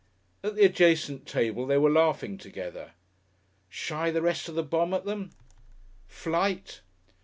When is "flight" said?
6.07-6.81